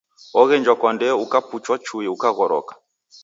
Oghenjwa 0.41 0.73
kwa 0.79 0.89
ndee 0.95 1.19
ukapuchwa 1.23 1.75
chui 1.85 2.05
ukaghoroka. 2.15 2.73